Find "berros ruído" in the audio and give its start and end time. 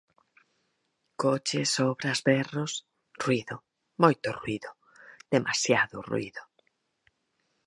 2.27-3.55